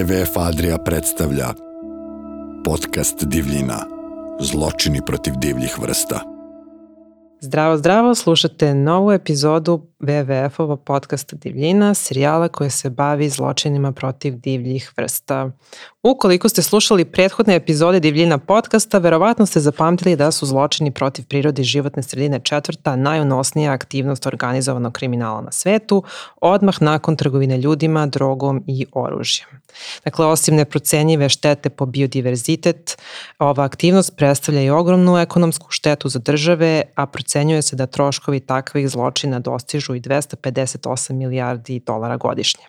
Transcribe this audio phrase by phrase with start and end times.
[0.00, 1.48] WWF Adria predstavlja
[2.64, 3.86] podcast Divljina.
[4.40, 6.20] Zločini protiv divljih vrsta.
[7.40, 14.92] Zdravo, zdravo, slušate novu epizodu WWF-ova podcasta Divljina, serijala koja se bavi zločinima protiv divljih
[14.96, 15.50] vrsta.
[16.02, 21.62] Ukoliko ste slušali prethodne epizode Divljina podcasta, verovatno ste zapamtili da su zločini protiv prirode
[21.62, 26.02] i životne sredine četvrta najunosnija aktivnost organizovanog kriminala na svetu,
[26.40, 29.48] odmah nakon trgovine ljudima, drogom i oružjem.
[30.04, 32.98] Dakle, osim neprocenjive štete po biodiverzitet,
[33.38, 38.88] ova aktivnost predstavlja i ogromnu ekonomsku štetu za države, a procenjuje se da troškovi takvih
[38.88, 42.64] zločina dostižu i 258 milijardi dolara godišnje.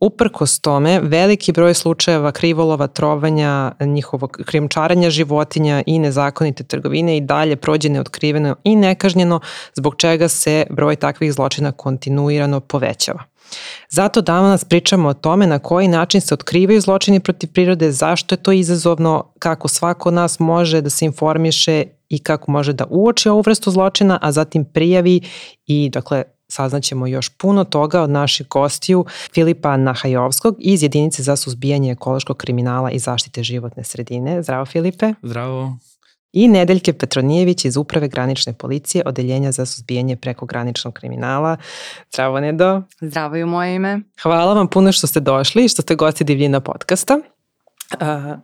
[0.00, 7.56] Uprkos tome, veliki broj slučajeva krivolova, trovanja, njihovog krijumčaranja životinja i nezakonite trgovine i dalje
[7.56, 9.40] prođe neotkriveno i nekažnjeno,
[9.74, 13.24] zbog čega se broj takvih zločina kontinuirano povećava.
[13.90, 18.42] Zato danas pričamo o tome na koji način se otkrivaju zločini protiv prirode, zašto je
[18.42, 23.28] to izazovno, kako svako od nas može da se informiše i kako može da uoči
[23.28, 25.20] ovu vrstu zločina, a zatim prijavi
[25.66, 31.92] i dakle saznaćemo još puno toga od naših gostiju Filipa Nahajovskog iz Jedinice za suzbijanje
[31.92, 34.42] ekološkog kriminala i zaštite životne sredine.
[34.42, 35.14] Zdravo Filipe.
[35.22, 35.76] Zdravo.
[36.32, 41.56] I Nedeljke Petronijević iz Uprave granične policije, Odeljenja za suzbijanje prekograničnog kriminala.
[42.12, 42.82] Zdravo Nedo.
[43.00, 44.00] Zdravo i u moje ime.
[44.22, 47.20] Hvala vam puno što ste došli i što ste gosti Divljina podcasta.
[47.94, 48.38] Uh,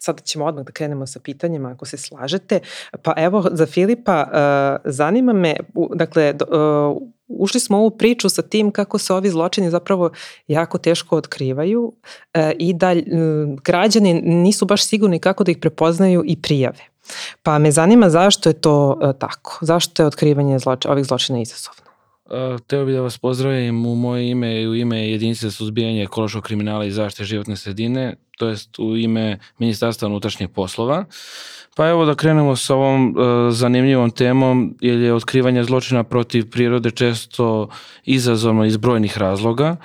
[0.00, 2.60] sada ćemo odmah da krenemo sa pitanjima ako se slažete.
[3.02, 5.56] Pa evo za Filipa, uh, zanima me,
[5.94, 10.10] dakle, uh, ušli smo u ovu priču sa tim kako se ovi zločini zapravo
[10.48, 12.94] jako teško otkrivaju uh, i da
[13.64, 16.80] građani nisu baš sigurni kako da ih prepoznaju i prijave.
[17.42, 21.89] Pa me zanima zašto je to tako, zašto je otkrivanje zloč ovih zločina izazovno?
[22.66, 26.42] Teo bih da vas pozdravim u moje ime i u ime jedinice za suzbijanje ekološkog
[26.42, 31.04] kriminala i zaštite životne sredine, to jest u ime Ministarstva unutrašnjih poslova.
[31.76, 33.14] Pa evo da krenemo sa ovom uh,
[33.52, 37.68] zanimljivom temom, jer je otkrivanje zločina protiv prirode često
[38.04, 39.76] izazovno iz brojnih razloga.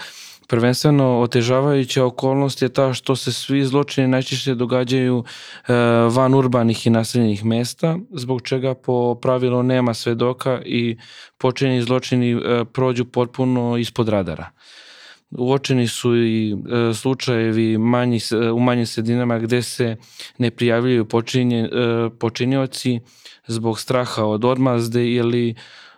[0.48, 5.24] Prvenstveno otežavajuća okolnost je ta što se svi zločini najčešće događaju
[5.68, 5.74] e,
[6.10, 10.98] van urbanih i naseljenih mesta, zbog čega po pravilu nema svedoka i
[11.38, 14.50] počinjeni zločini e, prođu potpuno ispod radara.
[15.32, 18.20] Uočeni su i e, slučajevi manji,
[18.54, 19.96] u manjim sredinama gde se
[20.38, 21.70] ne prijavljaju počinje,
[22.20, 23.00] počinjoci
[23.48, 25.56] zbog straha od odmazde ili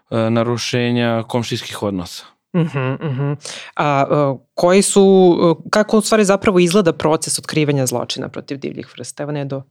[0.10, 2.37] narušenja komšijskih odnosa.
[2.58, 3.36] Uh -huh, uh -huh.
[3.76, 5.38] A uh, koji su,
[5.70, 9.24] kako u stvari zapravo izgleda proces otkrivanja zločina protiv divljih vrsta?
[9.24, 9.64] Evo ne do...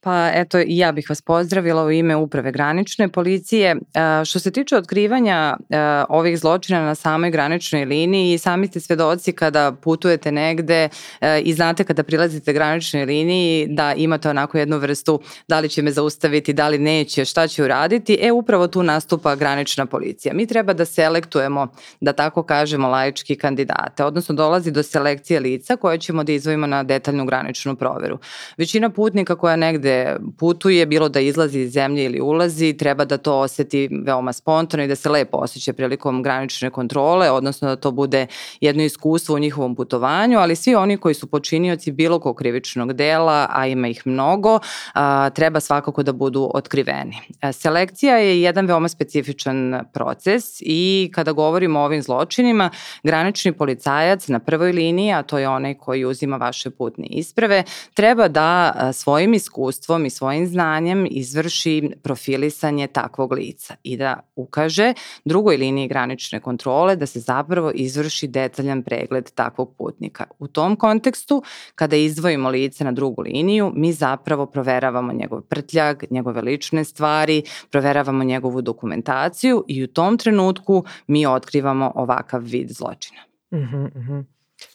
[0.00, 3.70] Pa eto, ja bih vas pozdravila u ime Uprave granične policije.
[3.70, 5.78] E, što se tiče otkrivanja e,
[6.08, 10.88] ovih zločina na samoj graničnoj liniji, sami ste svedoci kada putujete negde
[11.20, 15.82] e, i znate kada prilazite graničnoj liniji da imate onako jednu vrstu da li će
[15.82, 18.18] me zaustaviti, da li neće, šta će uraditi.
[18.22, 20.34] E, upravo tu nastupa granična policija.
[20.34, 21.66] Mi treba da selektujemo,
[22.00, 26.82] da tako kažemo, laički kandidate, odnosno dolazi do selekcije lica koje ćemo da izvojimo na
[26.82, 28.18] detaljnu graničnu proveru.
[28.56, 33.16] Većina putnika koja negde negde putuje, bilo da izlazi iz zemlje ili ulazi, treba da
[33.16, 37.90] to oseti veoma spontano i da se lepo osjeća prilikom granične kontrole, odnosno da to
[37.90, 38.26] bude
[38.60, 43.46] jedno iskustvo u njihovom putovanju, ali svi oni koji su počinioci bilo kog krivičnog dela,
[43.50, 44.58] a ima ih mnogo,
[44.94, 47.16] a, treba svakako da budu otkriveni.
[47.52, 52.70] Selekcija je jedan veoma specifičan proces i kada govorimo o ovim zločinima,
[53.02, 58.28] granični policajac na prvoj liniji, a to je onaj koji uzima vaše putne isprave, treba
[58.28, 64.94] da svojim iskustvom iskustvom i svojim znanjem izvrši profilisanje takvog lica i da ukaže
[65.24, 70.24] drugoj liniji granične kontrole da se zapravo izvrši detaljan pregled takvog putnika.
[70.38, 71.42] U tom kontekstu,
[71.74, 78.24] kada izdvojimo lice na drugu liniju, mi zapravo proveravamo njegov prtljag, njegove lične stvari, proveravamo
[78.24, 83.20] njegovu dokumentaciju i u tom trenutku mi otkrivamo ovakav vid zločina.
[83.52, 84.24] Mhm, uh -huh, uh -huh.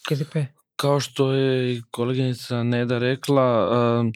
[0.07, 0.45] Filipe?
[0.75, 4.11] Kao što je koleginica Neda rekla, uh,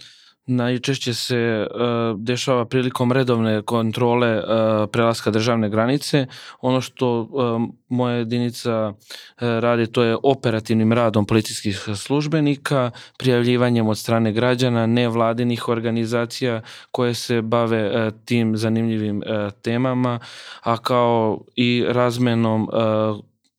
[0.47, 4.44] najčešće se uh, dešava prilikom redovne kontrole uh,
[4.91, 6.25] prelaska državne granice.
[6.61, 8.94] Ono što uh, moja jedinica
[9.38, 16.61] radi to je operativnim radom policijskih službenika, prijavljivanjem od strane građana, nevladinih organizacija
[16.91, 19.23] koje se bave tim zanimljivim
[19.61, 20.19] temama,
[20.63, 22.69] a kao i razmenom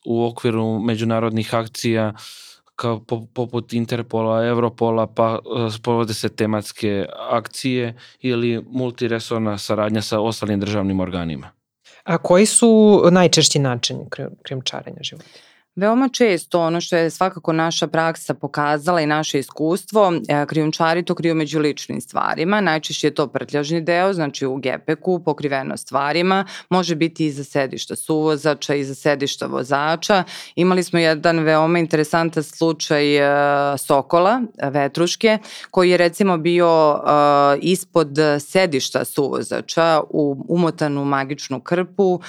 [0.05, 2.48] u okviru međunarodnih akcija uh,
[2.79, 3.01] kao
[3.35, 11.01] poput Interpola, Europola, pa e, sprovode se tematske akcije ili multiresorna saradnja sa ostalim državnim
[11.01, 11.51] organima.
[12.05, 14.07] A koji su najčešći načini
[14.43, 15.48] krijumčarenja života?
[15.79, 21.15] Veoma često ono što je svakako naša praksa pokazala i naše iskustvo, e, krijumčari to
[21.15, 26.95] kriju među ličnim stvarima, najčešće je to prtljažni deo, znači u gepeku, pokriveno stvarima, može
[26.95, 30.25] biti iza sedišta suvozača, iza sedišta vozača.
[30.55, 35.39] Imali smo jedan veoma interesantan slučaj e, Sokola, Vetruške,
[35.71, 36.99] koji je recimo bio e,
[37.61, 42.21] ispod sedišta suvozača u umotanu magičnu krpu,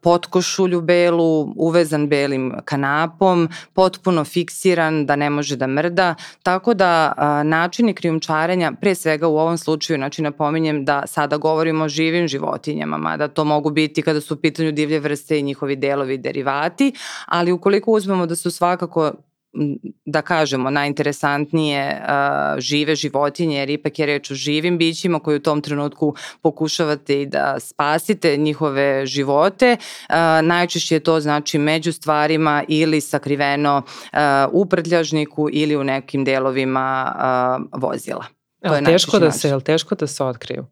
[0.00, 7.12] potkošulju belu, uvezan belim kanapom, potpuno fiksiran da ne može da mrda, tako da
[7.44, 12.96] načini krijumčarenja, pre svega u ovom slučaju, znači napominjem da sada govorimo o živim životinjama,
[12.96, 16.92] mada to mogu biti kada su u pitanju divlje vrste i njihovi delovi derivati,
[17.26, 19.12] ali ukoliko uzmemo da su svakako
[20.04, 25.42] da kažemo, najinteresantnije uh, žive životinje, jer ipak je reč o živim bićima koji u
[25.42, 29.76] tom trenutku pokušavate i da spasite njihove živote.
[29.80, 34.18] Uh, najčešće je to znači među stvarima ili sakriveno uh,
[34.52, 37.14] u prtljažniku ili u nekim delovima
[37.72, 38.24] uh, vozila.
[38.62, 40.66] To je teško da se, je teško da se otkriju?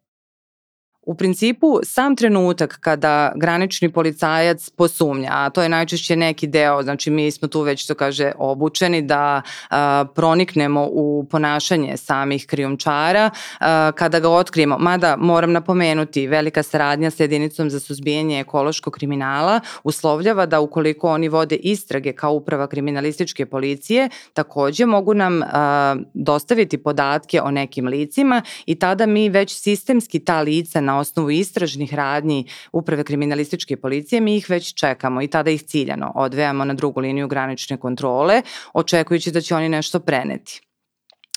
[1.06, 7.11] U principu, sam trenutak kada granični policajac posumnja, a to je najčešće neki deo, znači
[7.11, 13.31] mi smo tu već, to kaže, obučeni da a, proniknemo u ponašanje samih krijumčara,
[13.61, 19.61] a, kada ga otkrijemo, mada moram napomenuti, velika saradnja sa jedinicom za suzbijanje ekološkog kriminala
[19.85, 26.79] uslovljava da ukoliko oni vode istrage kao uprava kriminalističke policije, takođe mogu nam a, dostaviti
[26.79, 32.44] podatke o nekim licima i tada mi već sistemski ta lica na osnovu istražnih radnji
[32.73, 37.29] Uprave kriminalističke policije, mi ih već čekamo i tada ih ciljano odvejamo na drugu liniju
[37.29, 38.43] granične kontrole,
[38.73, 40.63] očekujući da će oni nešto preneti.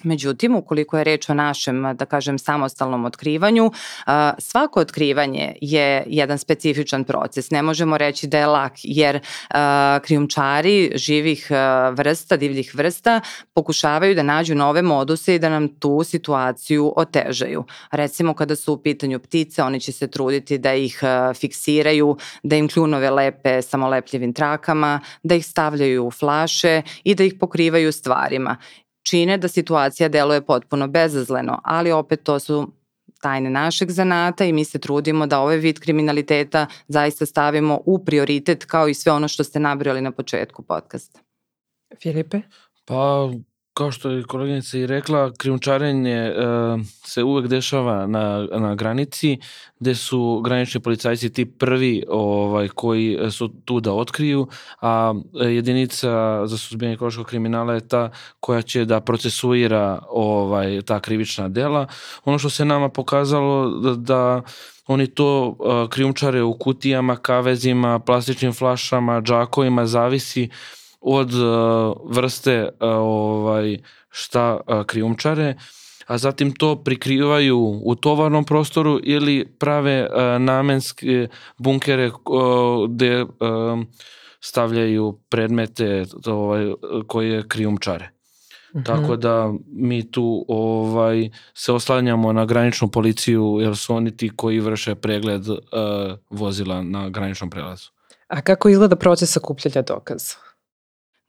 [0.04, 3.72] Međutim, ukoliko je reč o našem, da kažem, samostalnom otkrivanju,
[4.38, 7.52] svako otkrivanje je jedan specifičan proces.
[7.52, 9.20] Ne možemo reći da je lak, jer
[10.04, 11.48] krijumčari živih
[11.92, 13.22] vrsta, divljih vrsta,
[13.54, 17.64] pokušavaju da nađu nove moduse i da nam tu situaciju otežaju.
[17.92, 21.02] Recimo, kada su u pitanju ptice, oni će se truditi da ih
[21.36, 27.34] fiksiraju, da im kljunove lepe samolepljivim trakama, da ih stavljaju u flaše i da ih
[27.40, 28.58] pokrivaju stvarima
[29.10, 32.68] čine da situacija deluje potpuno bezazleno, ali opet to su
[33.22, 38.66] tajne našeg zanata i mi se trudimo da ovaj vid kriminaliteta zaista stavimo u prioritet
[38.66, 41.20] kao i sve ono što ste nabrali na početku podcasta.
[42.02, 42.42] Filipe?
[42.86, 43.30] Pa
[43.78, 49.38] kao što je koleginica i rekla, krijumčarenje uh, se uvek dešava na, na granici,
[49.80, 54.48] gde su granični policajci ti prvi ovaj, koji su tu da otkriju,
[54.82, 58.10] a jedinica za suzbijanje ekološkog kriminala je ta
[58.40, 61.88] koja će da procesuira ovaj, ta krivična dela.
[62.26, 64.42] Ono što se nama pokazalo da, da
[64.88, 70.50] oni to uh, krijumčare u kutijama, kavezima, plastičnim flašama, džakovima, zavisi
[71.08, 73.78] od uh, vrste uh, ovaj
[74.10, 75.56] šta uh, krijumčare,
[76.08, 81.28] a zatim to prikrivaju u tovarnom prostoru ili prave uh, namenske
[81.58, 82.12] bunkere
[82.90, 83.30] gde uh,
[84.40, 86.74] stavljaju predmete ovaj,
[87.08, 88.10] koje krijumčare.
[88.74, 88.86] Mm -hmm.
[88.86, 94.60] Tako da mi tu ovaj se oslanjamo na graničnu policiju jer su oni ti koji
[94.60, 95.58] vrše pregled uh,
[96.30, 97.90] vozila na graničnom prelazu.
[98.28, 100.36] A kako izgleda proces sakupljanja dokaza?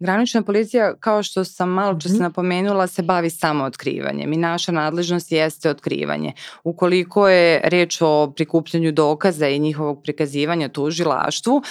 [0.00, 2.20] Granična policija, kao što sam malo čas mm -hmm.
[2.20, 6.32] napomenula, se bavi samo otkrivanjem i naša nadležnost jeste otkrivanje.
[6.64, 11.62] Ukoliko je reč o prikupljanju dokaza i njihovog prikazivanja tužilaštvu,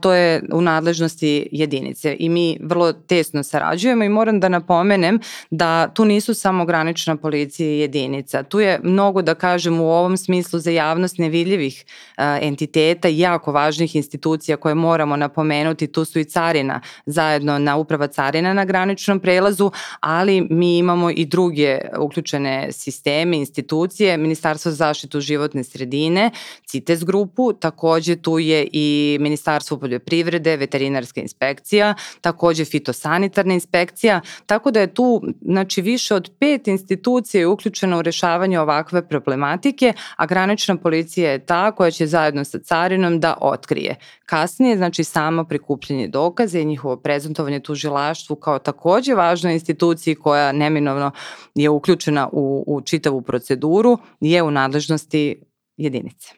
[0.00, 5.88] to je u nadležnosti jedinice i mi vrlo tesno sarađujemo i moram da napomenem da
[5.88, 8.42] tu nisu samo granična policija i jedinica.
[8.42, 11.84] Tu je mnogo, da kažem, u ovom smislu za javnost nevidljivih
[12.40, 15.86] entiteta i jako važnih institucija koje moramo napomenuti.
[15.86, 19.70] Tu su i carina zajedno na uprava carina na graničnom prelazu,
[20.00, 26.30] ali mi imamo i druge uključene sisteme, institucije, Ministarstvo za zaštitu životne sredine,
[26.66, 34.80] CITES grupu, takođe tu je i Ministarstvo poljoprivrede, veterinarska inspekcija, takođe fitosanitarna inspekcija, tako da
[34.80, 41.30] je tu znači, više od pet institucija uključeno u rešavanje ovakve problematike, a granična policija
[41.30, 43.96] je ta koja će zajedno sa carinom da otkrije.
[44.26, 51.10] Kasnije, znači samo prikupljanje dokaze i njihovo prezentovanje tužilaštvu kao takođe važnoj instituciji koja neminovno
[51.54, 55.42] je uključena u, u čitavu proceduru, je u nadležnosti
[55.76, 56.32] jedinice.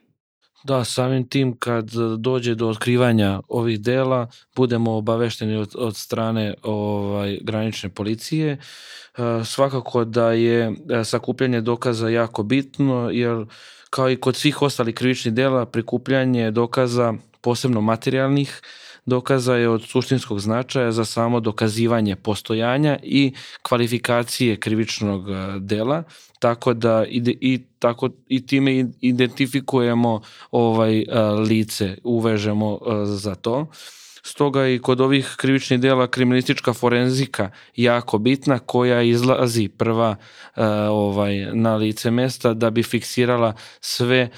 [0.64, 7.38] Da, samim tim kad dođe do otkrivanja ovih dela, budemo obavešteni od, od strane ovaj
[7.42, 8.52] granične policije.
[8.52, 8.58] E,
[9.44, 13.46] svakako da je e, sakupljanje dokaza jako bitno, jer
[13.90, 18.62] kao i kod svih ostalih krivičnih dela, prikupljanje dokaza posebno materijalnih,
[19.08, 26.02] dokaza je od suštinskog značaja za samo dokazivanje postojanja i kvalifikacije krivičnog e, dela,
[26.38, 31.04] tako da ide, i tako i time identifikujemo ovaj
[31.48, 33.66] lice, uvežemo za to.
[34.22, 40.16] Stoga i kod ovih krivičnih dela kriminalistička forenzika jako bitna koja izlazi prva
[40.90, 44.28] ovaj na lice mesta da bi fiksirala sve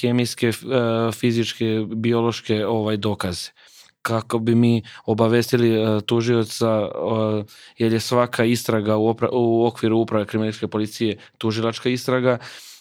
[0.00, 0.52] hemijske,
[1.12, 3.57] fizičke, biološke ovaj dokaze
[4.08, 7.44] kako bi mi obavestili uh, tužioca uh,
[7.78, 12.38] jer je svaka istraga u, opra, u okviru uprave kriminalističke policije tužilačka istraga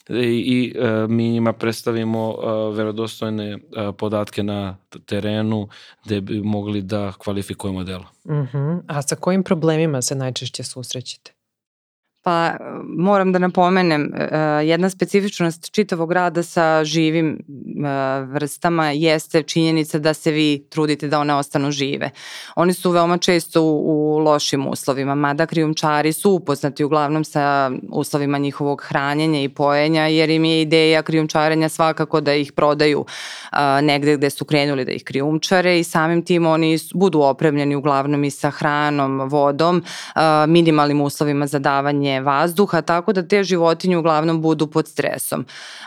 [0.10, 3.58] i e, mi njima predstavimo e, verodostojne e,
[3.98, 5.68] podatke na terenu
[6.06, 8.06] gde bi mogli da kvalifikujemo delo.
[8.24, 8.58] Uh mhm.
[8.58, 8.82] -huh.
[8.88, 11.37] A sa kojim problemima se najčešće susrećete?
[12.28, 12.56] Pa
[12.98, 17.40] moram da napomenem, e, jedna specifičnost čitavog rada sa živim e,
[18.22, 22.10] vrstama jeste činjenica da se vi trudite da one ostanu žive.
[22.56, 28.38] Oni su veoma često u, u lošim uslovima, mada krijumčari su upoznati uglavnom sa uslovima
[28.38, 33.06] njihovog hranjenja i pojenja, jer im je ideja krijumčarenja svakako da ih prodaju
[33.82, 38.32] negde gde su krenuli da ih krijumčare i samim tim oni budu opremljeni uglavnom i
[38.32, 39.84] sa hranom, vodom,
[40.48, 45.46] minimalnim uslovima za davanje vazduha, tako da te životinje uglavnom budu pod stresom.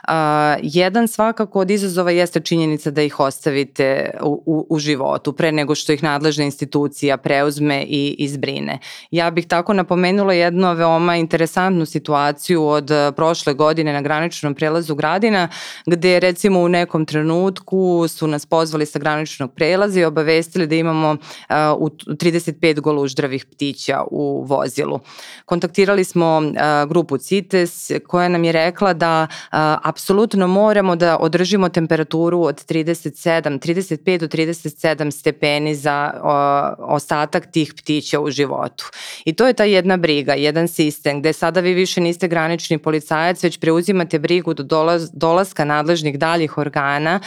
[0.08, 0.14] Uh,
[0.62, 5.74] jedan svakako od izazova jeste činjenica da ih ostavite u, u, u životu pre nego
[5.74, 8.78] što ih nadležna institucija preuzme i izbrine.
[9.10, 15.48] Ja bih tako napomenula jednu veoma interesantnu situaciju od prošle godine na graničnom prelazu Gradina,
[15.86, 21.10] gde recimo u nekom trenutku su nas pozvali sa graničnog prelaza i obavestili da imamo
[21.10, 25.00] uh, u 35 goluždravih ptića u vozilu.
[25.44, 26.42] Kontaktirali smo smo
[26.88, 29.26] grupu CITES koja nam je rekla da
[29.82, 36.12] apsolutno moramo da održimo temperaturu od 37, 35 do 37 stepeni za
[36.78, 38.90] ostatak tih ptića u životu.
[39.24, 43.44] I to je ta jedna briga, jedan sistem gde sada vi više niste granični policajac,
[43.44, 47.20] već preuzimate brigu do dolaz, dolaska nadležnih daljih organa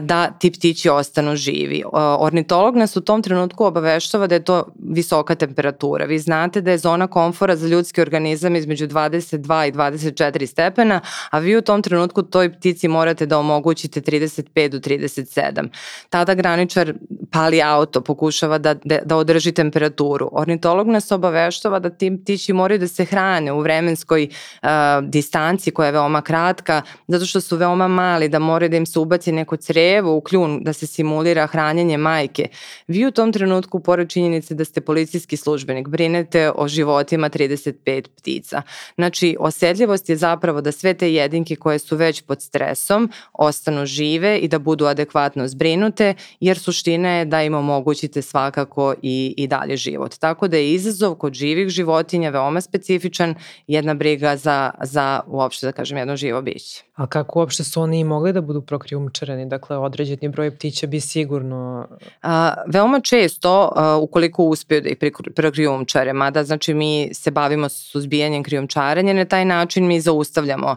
[0.00, 1.82] da ti ptići ostanu živi.
[2.18, 6.04] Ornitolog nas u tom trenutku obaveštava da je to visoka temperatura.
[6.04, 11.00] Vi znate da je zona komfora za ljudski organizam organizam između 22 i 24 stepena,
[11.30, 15.68] a vi u tom trenutku toj ptici morate da omogućite 35 do 37.
[16.10, 16.94] Tada graničar
[17.30, 20.28] pali auto, pokušava da, da, da održi temperaturu.
[20.32, 24.28] Ornitolog nas obaveštava da ti ptići moraju da se hrane u vremenskoj
[24.62, 24.68] uh,
[25.02, 28.98] distanci koja je veoma kratka, zato što su veoma mali, da moraju da im se
[28.98, 32.48] ubaci neko crevo u kljun, da se simulira hranjenje majke.
[32.86, 38.62] Vi u tom trenutku, pored činjenice da ste policijski službenik, brinete o životima 35 ptica.
[38.94, 44.38] Znači, osedljivost je zapravo da sve te jedinke koje su već pod stresom ostanu žive
[44.38, 49.76] i da budu adekvatno zbrinute, jer suština je da im omogućite svakako i, i dalje
[49.76, 50.18] život.
[50.18, 53.34] Tako da je izazov kod živih životinja veoma specifičan,
[53.66, 56.82] jedna briga za, za uopšte da kažem jedno živo biće.
[56.94, 59.46] A kako uopšte su oni mogli da budu prokrijumčareni?
[59.46, 61.88] Dakle, određeni broj ptića bi sigurno...
[62.22, 64.96] A, veoma često, a, ukoliko uspeju da ih
[65.36, 67.68] prokrijumčare, mada znači mi se bavimo
[68.02, 70.76] suzbijanjem krijumčarenja, na taj način mi zaustavljamo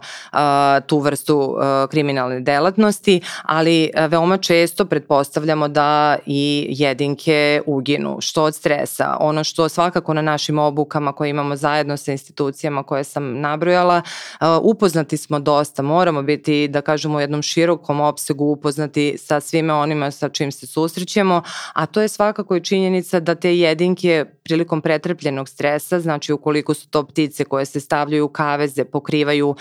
[0.86, 1.56] tu vrstu
[1.90, 9.18] kriminalne delatnosti, ali veoma često pretpostavljamo da i jedinke uginu, što od stresa.
[9.20, 14.02] Ono što svakako na našim obukama koje imamo zajedno sa institucijama koje sam nabrojala,
[14.62, 20.12] upoznati smo dosta, moramo biti, da kažemo, u jednom širokom opsegu upoznati sa svime onima
[20.12, 21.42] sa čim se susrećemo,
[21.74, 26.90] a to je svakako i činjenica da te jedinke prilikom pretrpljenog stresa, znači ukoliko su
[26.90, 29.56] to ptice koje se stavljaju u kaveze, pokrivaju,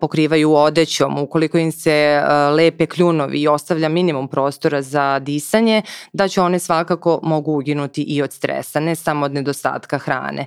[0.00, 2.22] pokrivaju odećom, ukoliko im se
[2.56, 8.22] lepe kljunovi i ostavlja minimum prostora za disanje, da će one svakako mogu uginuti i
[8.22, 10.46] od stresa, ne samo od nedostatka hrane.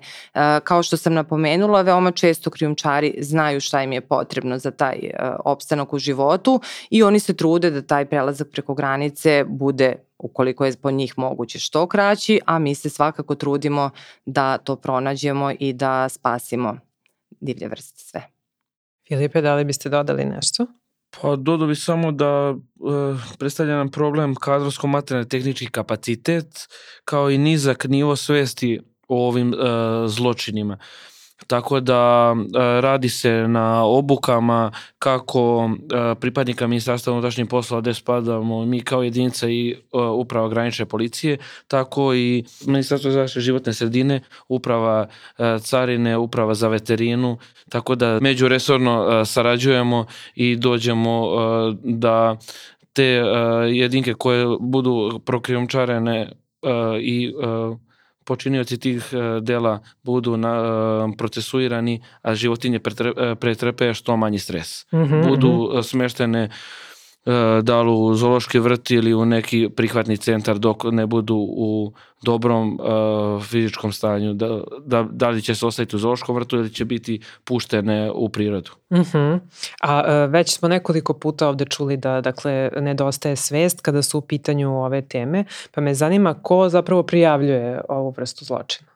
[0.64, 5.00] Kao što sam napomenula, veoma često krijumčari znaju šta im je potrebno za taj
[5.46, 10.76] opstanak u životu i oni se trude da taj prelazak preko granice bude ukoliko je
[10.82, 13.90] po njih moguće što kraći, a mi se svakako trudimo
[14.26, 16.78] da to pronađemo i da spasimo
[17.40, 18.22] divlje vrste sve.
[19.08, 20.68] Filipe, da li biste dodali nešto?
[21.22, 22.56] Pa dodao bi samo da e,
[23.40, 26.68] predstavlja nam problem kadrovsko materijalni tehnički kapacitet
[27.06, 29.58] kao i nizak nivo svesti o ovim e,
[30.08, 30.78] zločinima.
[31.48, 38.66] Tako da e, radi se na obukama kako e, pripadnika ministarstva unutrašnjih poslova gde spadamo
[38.66, 45.08] mi kao jedinica i e, uprava granične policije, tako i ministarstvo zaštite životne sredine, uprava
[45.60, 47.38] carine, uprava za veterinu,
[47.70, 51.30] tako da međuresorno sarađujemo i dođemo
[51.84, 52.38] da
[52.94, 53.22] te
[53.72, 56.32] jedinke koje budu prokrijumčarene
[57.02, 57.78] i uh,
[58.26, 60.54] počinioci tih dela budu na,
[61.18, 62.80] procesuirani, a životinje
[63.40, 64.86] pretrpe što manji stres.
[64.94, 65.28] Mm -hmm.
[65.28, 66.50] Budu smeštene E,
[67.62, 72.80] da li u zoološki vrt ili u neki prihvatni centar dok ne budu u dobrom
[72.80, 76.86] uh, fizičkom stanju, da, da, da li će se ostaviti u zoološkom vrtu ili će
[76.86, 78.72] biti puštene u prirodu.
[78.90, 79.18] Uh mhm.
[79.18, 79.40] -huh.
[79.82, 84.22] A uh, već smo nekoliko puta ovde čuli da dakle, nedostaje svest kada su u
[84.22, 88.93] pitanju ove teme, pa me zanima ko zapravo prijavljuje ovu vrstu zločina?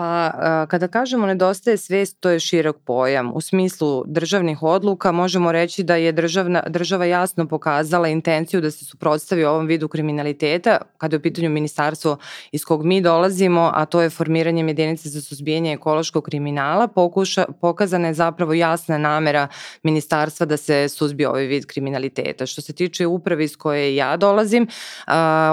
[0.00, 0.32] Pa
[0.68, 3.32] kada kažemo nedostaje svest, to je širok pojam.
[3.34, 8.84] U smislu državnih odluka možemo reći da je državna, država jasno pokazala intenciju da se
[8.84, 12.16] suprotstavi ovom vidu kriminaliteta kada je u pitanju ministarstvo
[12.52, 16.88] iz kog mi dolazimo, a to je formiranjem jedinice za suzbijanje ekološkog kriminala.
[16.88, 19.48] Pokuša, pokazana je zapravo jasna namera
[19.82, 22.46] ministarstva da se suzbije ovaj vid kriminaliteta.
[22.46, 24.66] Što se tiče uprave iz koje ja dolazim,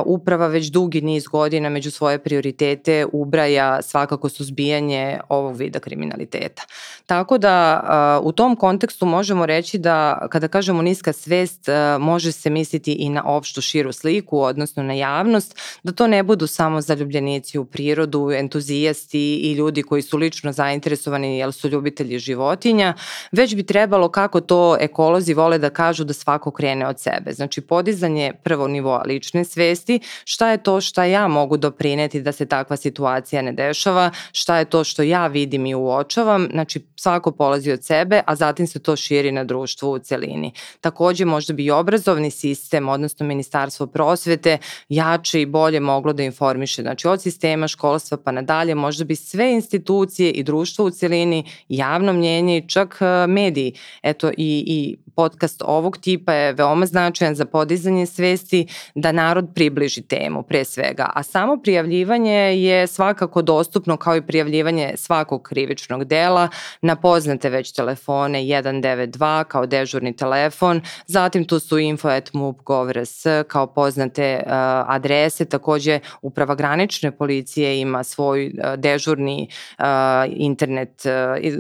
[0.06, 6.64] uprava već dugi niz godina među svoje prioritete ubraja svakako suzbijanje ovog vida kriminaliteta.
[7.06, 7.82] Tako da
[8.24, 11.68] u tom kontekstu možemo reći da kada kažemo niska svest
[12.00, 16.48] može se misliti i na opštu širu sliku, odnosno na javnost, da to ne budu
[16.48, 22.94] samo zaljubljenici u prirodu, entuzijasti i ljudi koji su lično zainteresovani jer su ljubitelji životinja,
[23.32, 27.34] već bi trebalo kako to ekolozi vole da kažu da svako krene od sebe.
[27.34, 32.46] Znači podizanje prvo nivoa lične svesti, šta je to šta ja mogu doprineti da se
[32.46, 37.72] takva situacija ne dešava, šta je to što ja vidim i uočavam, znači svako polazi
[37.72, 40.52] od sebe, a zatim se to širi na društvu u celini.
[40.82, 44.58] Takođe možda bi i obrazovni sistem, odnosno Ministarstvo prosvete,
[44.90, 49.52] jače i bolje moglo da informiše, znači od sistema školstva pa nadalje, možda bi sve
[49.54, 55.62] institucije i društvo u celini, javno mnjenje i čak e, mediji, eto i, i podcast
[55.66, 61.24] ovog tipa je veoma značajan za podizanje svesti da narod približi temu pre svega, a
[61.24, 66.50] samo prijavljivanje je svakako dostupno kao i prijavljivanje svakog krivičnog dela
[66.82, 74.52] na poznate već telefone 192 kao dežurni telefon, zatim tu su info.mup.gov.rs kao poznate uh,
[74.88, 79.86] adrese, takođe uprava granične policije ima svoj uh, dežurni uh,
[80.30, 81.04] internet,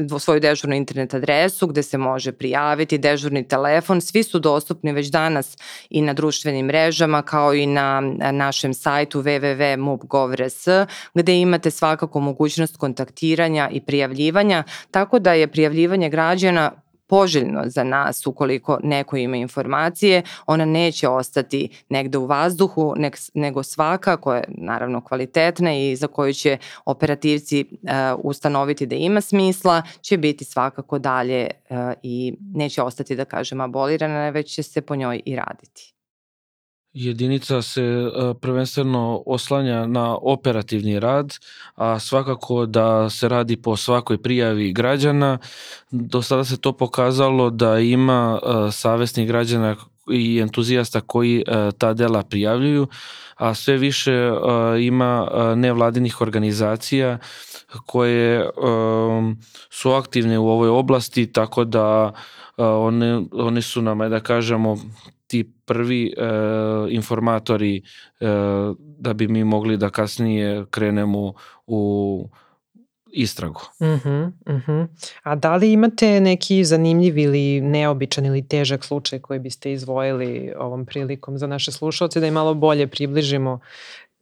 [0.09, 5.07] uh, svoju dežurnu internet adresu gde se može prijaviti, dežurni telefon, svi su dostupni već
[5.07, 5.57] danas
[5.89, 10.67] i na društvenim mrežama kao i na našem sajtu www.mup.gov.rs
[11.13, 12.36] gde imate svakako mogućnost
[12.77, 16.71] kontaktiranja i prijavljivanja, tako da je prijavljivanje građana
[17.07, 22.93] poželjno za nas ukoliko neko ima informacije, ona neće ostati negde u vazduhu,
[23.33, 27.89] nego svaka koja je naravno kvalitetna i za koju će operativci uh,
[28.23, 34.29] ustanoviti da ima smisla, će biti svakako dalje uh, i neće ostati da kažem abolirana,
[34.29, 35.96] već će se po njoj i raditi.
[36.97, 41.37] Jedinica se e, prvenstveno oslanja na operativni rad,
[41.75, 45.37] a svakako da se radi po svakoj prijavi građana.
[45.91, 49.75] Do sada se to pokazalo da ima e, savesnih građana
[50.11, 52.87] i entuzijasta koji e, ta dela prijavljuju,
[53.35, 54.31] a sve više
[54.79, 57.17] ima nevladinih organizacija
[57.85, 58.49] koje
[59.69, 62.13] su aktivne u ovoj oblasti, tako da
[62.57, 64.77] one, one su nam, da kažemo,
[65.27, 66.23] ti prvi e,
[66.89, 68.25] informatori e,
[68.79, 71.33] da bi mi mogli da kasnije krenemo
[71.67, 72.29] u
[73.11, 73.61] istragu.
[73.79, 74.87] Uh -huh, uh -huh.
[75.23, 80.85] A da li imate neki zanimljiv ili neobičan ili težak slučaj koji biste izvojili ovom
[80.85, 83.59] prilikom za naše slušalce da im malo bolje približimo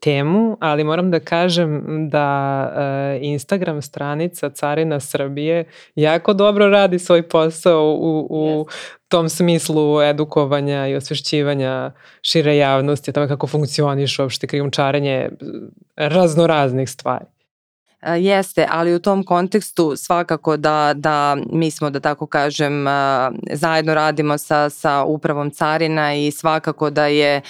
[0.05, 2.27] temu, ali moram da kažem da
[2.67, 5.65] uh, Instagram stranica Carina Srbije
[5.95, 8.99] jako dobro radi svoj posao u, u yes.
[9.07, 11.91] tom smislu edukovanja i osvešćivanja
[12.21, 15.29] šire javnosti tome kako funkcioniš uopšte krijumčarenje
[15.95, 17.25] raznoraznih stvari.
[18.05, 22.85] Jeste, ali u tom kontekstu svakako da, da mi smo, da tako kažem,
[23.51, 27.41] zajedno radimo sa, sa upravom carina i svakako da je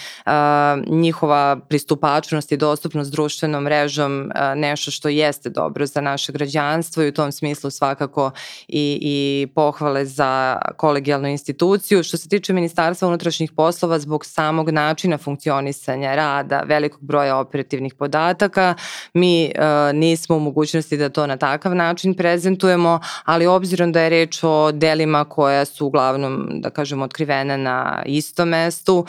[0.88, 7.13] njihova pristupačnost i dostupnost društvenom mrežom nešto što jeste dobro za naše građanstvo i u
[7.13, 8.32] tom smislu svakako
[8.68, 12.04] i, i pohvale za kolegijalnu instituciju.
[12.04, 18.76] Što se tiče Ministarstva unutrašnjih poslova, zbog samog načina funkcionisanja rada, velikog broja operativnih podataka,
[19.13, 19.52] mi
[19.94, 25.25] nismo mogućnosti da to na takav način prezentujemo, ali obzirom da je reč o delima
[25.25, 29.05] koja su uglavnom, da kažem, otkrivene na istom mestu,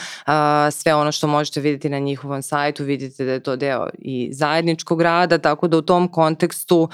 [0.72, 5.03] sve ono što možete videti na njihovom sajtu, vidite da je to deo i zajedničkog
[5.03, 6.88] rada, tako da u tom kontekstu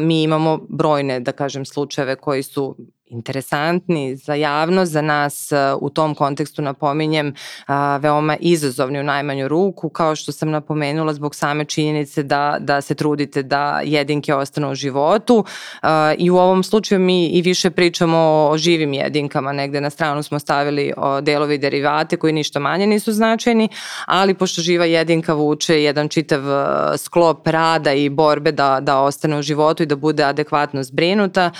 [0.00, 5.90] mi imamo brojne, da kažem, slučajeve koji su interesantni za javnost, za nas uh, u
[5.90, 11.64] tom kontekstu napominjem uh, veoma izazovni u najmanju ruku, kao što sam napomenula zbog same
[11.64, 15.88] činjenice da, da se trudite da jedinke ostanu u životu uh,
[16.18, 20.38] i u ovom slučaju mi i više pričamo o živim jedinkama, negde na stranu smo
[20.38, 23.68] stavili delovi derivate koji ništa manje nisu značajni,
[24.06, 26.40] ali pošto živa jedinka vuče jedan čitav
[26.98, 31.50] sklop rada i borbe da, da ostane u životu i da bude adekvatno zbrinuta,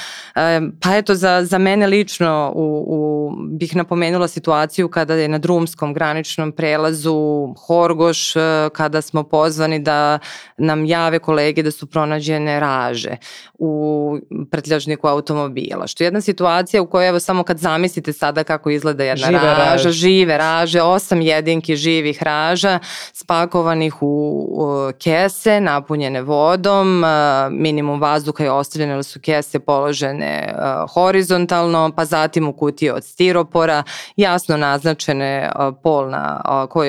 [0.81, 5.95] pa eto za za, mene lično u, u, bih napomenula situaciju kada je na drumskom
[5.95, 8.41] graničnom prelazu Horgoš, e,
[8.73, 10.19] kada smo pozvani da
[10.57, 13.17] nam jave kolege da su pronađene raže
[13.59, 14.19] u
[14.51, 15.87] pretljažniku automobila.
[15.87, 19.39] Što je jedna situacija u kojoj evo samo kad zamislite sada kako izgleda jedna žive
[19.41, 19.91] raža, raže.
[19.91, 22.79] žive raže, osam jedinki živih raža
[23.13, 24.07] spakovanih u,
[24.51, 27.09] u kese napunjene vodom, e,
[27.51, 30.91] minimum vazduha je ostavljeno su kese položene uh,
[31.25, 33.83] horizontalno, pa zatim u kutije od stiropora,
[34.17, 35.51] jasno naznačene
[35.83, 36.43] polna,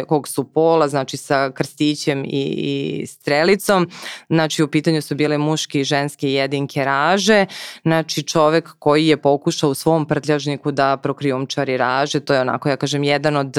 [0.08, 3.90] kog su pola, znači sa krstićem i, i strelicom.
[4.30, 7.46] Znači u pitanju su bile muški i ženske jedinke raže.
[7.82, 12.76] Znači čovek koji je pokušao u svom prtljažniku da prokrijumčari raže, to je onako, ja
[12.76, 13.58] kažem, jedan od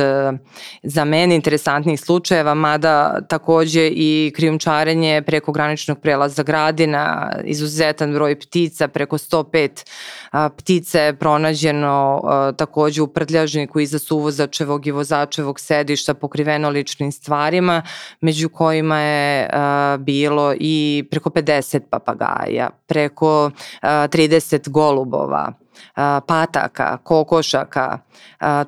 [0.82, 8.88] za mene interesantnih slučajeva, mada takođe i krijumčarenje preko graničnog prelaza Gradina, izuzetan broj ptica,
[8.88, 9.86] preko 105
[10.66, 12.22] ptica je pronađeno
[12.56, 17.82] takođe u prtljažniku iza suvozačevog i vozačevog sedišta pokriveno ličnim stvarima,
[18.20, 19.48] među kojima je
[19.98, 23.50] bilo i preko 50 papagaja, preko
[23.82, 25.52] 30 golubova,
[26.26, 27.98] pataka, kokošaka,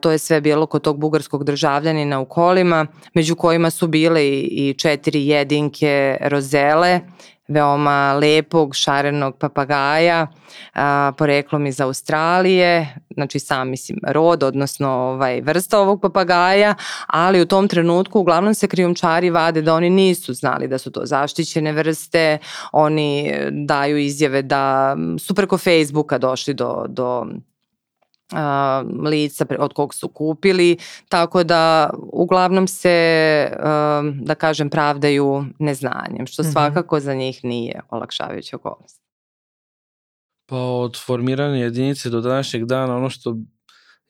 [0.00, 4.74] to je sve bilo kod tog bugarskog državljanina u kolima, među kojima su bile i
[4.78, 7.00] četiri jedinke rozele,
[7.48, 10.26] veoma lepog šarenog papagaja,
[10.74, 16.74] a, poreklom iz Australije, znači sam mislim rod, odnosno ovaj, vrsta ovog papagaja,
[17.06, 21.00] ali u tom trenutku uglavnom se krijumčari vade da oni nisu znali da su to
[21.04, 22.38] zaštićene vrste,
[22.72, 27.26] oni daju izjave da su preko Facebooka došli do, do
[29.04, 30.76] lica od kog su kupili,
[31.08, 33.48] tako da uglavnom se,
[34.20, 36.52] da kažem, pravdaju neznanjem, što mm -hmm.
[36.52, 39.02] svakako za njih nije olakšavajuća okolnost.
[40.46, 43.36] Pa od formiranja jedinice do današnjeg dana ono što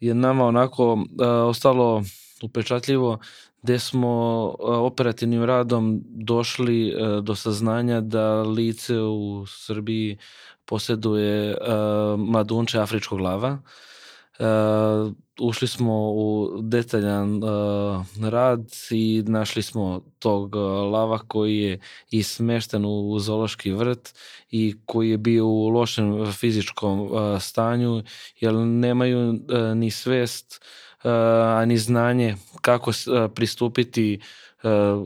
[0.01, 2.03] je nama onako a, ostalo
[2.43, 3.19] upečatljivo
[3.63, 4.09] gde smo
[4.61, 10.19] operativnim radom došli do saznanja da lice u Srbiji
[10.65, 11.57] poseduje
[12.19, 13.51] mladunče afričkog lava.
[13.51, 13.59] Uh,
[15.41, 22.23] ušli smo u detaljan uh, rad i našli smo tog uh, lava koji je i
[22.23, 24.15] smešten u zoološki vrt
[24.51, 28.03] i koji je bio u lošem fizičkom uh, stanju
[28.41, 29.39] jer nemaju uh,
[29.75, 30.65] ni svest
[31.05, 31.11] uh,
[31.57, 34.48] ani znanje kako uh, pristupiti uh, uh,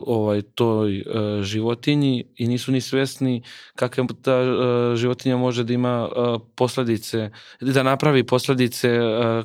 [0.07, 3.43] ovaj toj uh, životinji i nisu ni svesni
[3.77, 6.09] kakve ta uh, životinja može da ima
[6.55, 8.99] posledice, da napravi posledice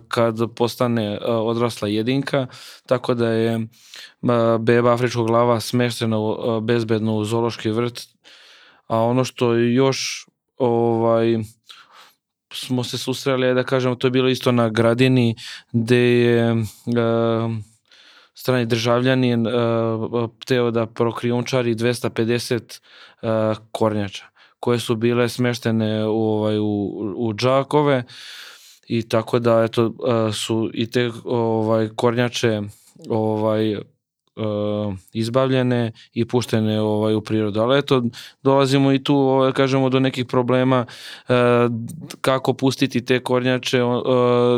[0.08, 2.48] kad postane odrasla jedinka,
[2.86, 3.68] tako da je
[4.60, 6.18] beba afričkog glava smeštena
[6.62, 8.02] bezbedno u zološki vrt,
[8.88, 10.26] a ono što još
[10.58, 11.38] ovaj
[12.54, 15.36] smo se susreli, da kažemo, to je bilo isto na Gradini,
[15.72, 16.62] gde je uh,
[18.38, 22.80] strani državljanin uh, hteo da prokrijumčari 250
[23.22, 24.26] uh, kornjača
[24.60, 26.64] koje su bile smeštene u, ovaj, u,
[27.18, 28.04] u džakove
[28.88, 32.62] i tako da eto uh, su i te ovaj kornjače
[33.10, 33.78] ovaj
[34.38, 37.60] uh, izbavljene i puštene ovaj u prirodu.
[37.60, 38.04] Ali eto
[38.44, 41.36] dolazimo i tu ovaj kažemo do nekih problema uh,
[42.22, 44.04] kako pustiti te kornjače, uh,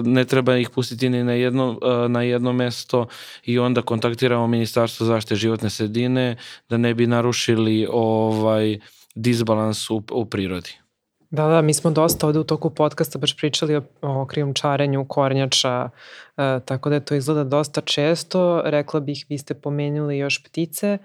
[0.04, 3.08] ne treba ih pustiti ni na jedno uh, na jedno mesto
[3.46, 6.36] i onda kontaktiramo ministarstvo zaštite životne sredine
[6.70, 8.80] da ne bi narušili ovaj
[9.16, 10.89] disbalans u, u prirodi.
[11.32, 15.90] Da, da, mi smo dosta ovde u toku podcasta baš pričali o, o krijumčarenju kornjača,
[16.38, 18.62] e, tako da to izgleda dosta često.
[18.66, 20.98] Rekla bih, vi ste pomenuli još ptice.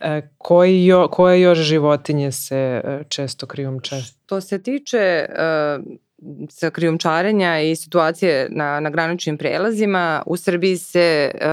[0.00, 3.96] E, koji jo, koje još životinje se e, često krijumče?
[3.96, 5.26] Što se tiče e,
[6.50, 11.48] sa krijumčarenja i situacije na, na graničnim prelazima, u Srbiji se e,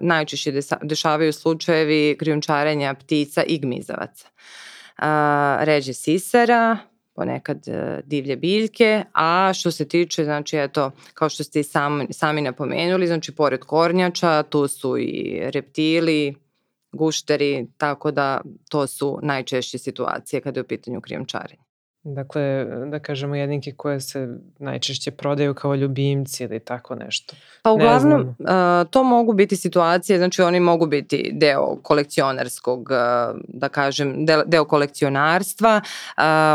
[0.00, 4.28] najčešće dešavaju slučajevi krijumčarenja ptica i gmizavaca.
[4.98, 6.78] A, ređe sisara,
[7.14, 12.06] ponekad e, divlje biljke, a što se tiče, znači eto, kao što ste i sami,
[12.10, 16.34] sami napomenuli, znači pored kornjača, tu su i reptili,
[16.92, 21.71] gušteri, tako da to su najčešće situacije kada je u pitanju krijumčarenje.
[22.04, 27.36] Dakle, da kažemo jedinke koje se najčešće prodaju kao ljubimci ili tako nešto.
[27.62, 28.46] Pa uglavnom, uh,
[28.90, 32.88] to mogu biti situacije, znači oni mogu biti deo kolekcionarskog,
[33.48, 35.80] da kažem, deo, kolekcionarstva,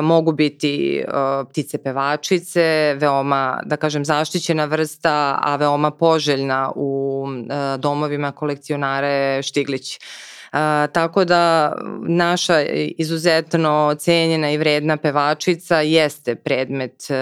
[0.04, 1.04] mogu biti
[1.50, 7.26] ptice pevačice, veoma, da kažem, zaštićena vrsta, a veoma poželjna u
[7.78, 10.00] domovima kolekcionare Štiglić.
[10.52, 11.74] A, tako da
[12.08, 12.62] naša
[12.98, 17.16] izuzetno cenjena i vredna pevačica jeste predmet e,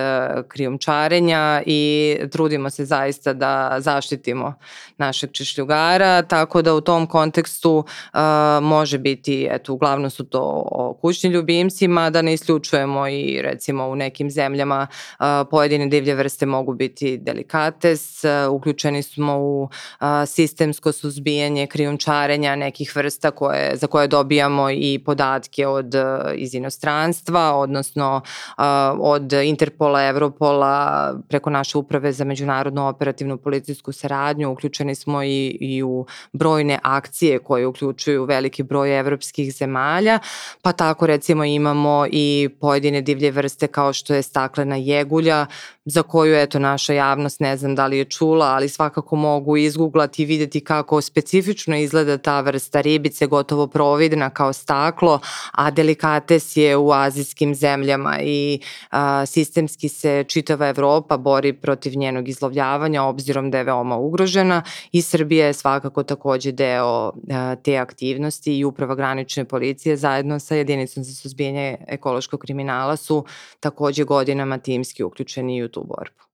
[0.47, 4.53] krijumčarenja i trudimo se zaista da zaštitimo
[4.97, 11.29] našeg češljugara, tako da u tom kontekstu a, može biti, eto, uglavnom su to kućni
[11.29, 17.17] ljubimci, da ne isključujemo i recimo u nekim zemljama a, pojedine divlje vrste mogu biti
[17.17, 24.08] delikates, a, uključeni smo u a, sistemsko suzbijanje krijumčarenja nekih vrsta vrsta koje, za koje
[24.08, 28.21] dobijamo i podatke od, e, iz inostranstva, odnosno
[28.58, 28.63] uh,
[28.99, 34.51] od Interpola, Evropola, preko naše uprave za međunarodnu operativnu policijsku saradnju.
[34.51, 40.19] Uključeni smo i, i u brojne akcije koje uključuju veliki broj evropskih zemalja,
[40.62, 45.45] pa tako recimo imamo i pojedine divlje vrste kao što je staklena jegulja,
[45.86, 50.23] za koju eto naša javnost ne znam da li je čula, ali svakako mogu izguglati
[50.23, 55.20] i videti kako specifično izgleda ta vrsta ribice, gotovo providna kao staklo,
[55.52, 58.60] a delikates je u azijskim zemljama i
[58.91, 65.02] a, sistemski se čitava Evropa bori protiv njenog izlovljavanja obzirom da je veoma ugrožena i
[65.02, 71.04] Srbija je svakako takođe deo a, te aktivnosti i uprava granične policije zajedno sa jedinicom
[71.04, 73.26] za suzbijanje ekološkog kriminala su
[73.60, 76.24] takođe godinama timski uključeni i u tu borbu.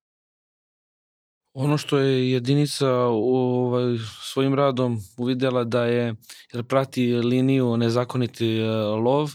[1.53, 6.15] Ono što je jedinica ovaj, svojim radom uvidela da je,
[6.53, 9.31] jer prati liniju nezakoniti e, lov,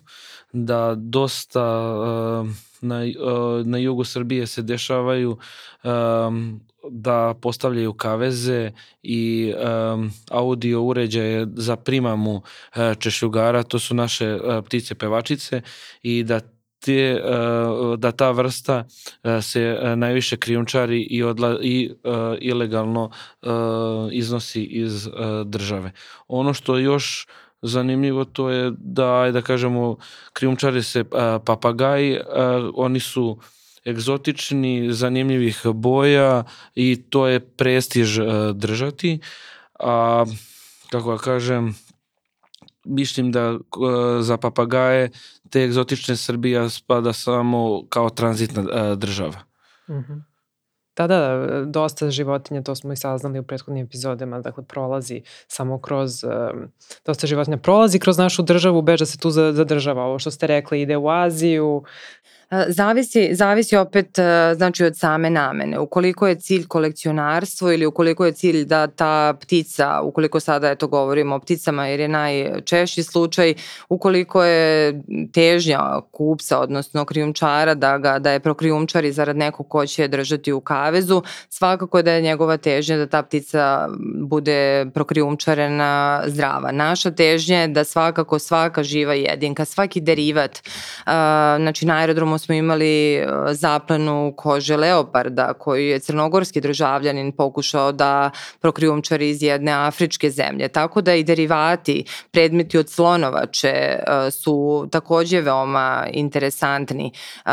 [0.53, 3.13] da dosta e, na, e,
[3.65, 5.39] na jugu Srbije se dešavaju
[6.91, 12.43] da postavljaju kaveze i um, audio uređaje za primamu uh,
[12.99, 15.63] češljugara, to su naše uh, ptice pevačice
[16.03, 16.41] i da
[16.87, 17.23] te,
[17.99, 21.91] da ta vrsta uh, se uh, najviše krijumčari i, odla, i
[22.41, 23.11] ilegalno
[24.13, 25.09] iznosi iz
[25.45, 25.93] države.
[26.29, 27.27] Ono što još
[27.63, 29.97] zanimljivo to je da, da kažemo,
[30.33, 31.05] krijumčari se
[31.45, 32.21] papagaji,
[32.75, 33.39] oni su
[33.87, 36.45] egzotični, zanimljivih boja
[36.75, 38.19] i to je prestiž
[38.55, 39.19] držati.
[39.81, 40.25] A,
[40.91, 41.75] kako ja kažem,
[42.87, 43.59] mislim da
[44.21, 45.11] za papagaje
[45.51, 49.39] te egzotične Srbija spada samo kao tranzitna uh, država.
[49.89, 50.23] Mm -hmm.
[50.97, 55.79] Da, da, da, dosta životinja, to smo i saznali u prethodnim epizodama, dakle prolazi samo
[55.79, 56.69] kroz, um,
[57.07, 60.03] dosta životinja prolazi kroz našu državu, beža se tu zadržava.
[60.03, 61.83] Ovo što ste rekli ide u Aziju,
[62.69, 65.79] Zavisi, zavisi opet e, znači od same namene.
[65.79, 71.35] Ukoliko je cilj kolekcionarstvo ili ukoliko je cilj da ta ptica, ukoliko sada eto govorimo
[71.35, 73.55] o pticama jer je najčešći slučaj,
[73.89, 75.03] ukoliko je
[75.35, 80.61] težnja kupca, odnosno krijumčara da, ga, da je prokrijumčari zarad nekog ko će držati u
[80.61, 83.89] kavezu, svakako da je njegova težnja da ta ptica
[84.23, 86.73] bude prokrijumčarena zdrava.
[86.73, 90.59] Naša težnja je da svakako svaka živa jedinka, svaki derivat,
[91.57, 97.93] znači na aerodromu tamo smo imali e, zaplanu kože leoparda koji je crnogorski državljanin pokušao
[97.93, 100.69] da prokrijumčari iz jedne afričke zemlje.
[100.69, 107.07] Tako da i derivati, predmeti od slonovače e, su takođe veoma interesantni.
[107.07, 107.51] E,